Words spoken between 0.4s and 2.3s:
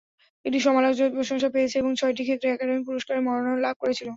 এটি সমালোচকদের প্রশংসা পেয়েছে এবং ছয়টি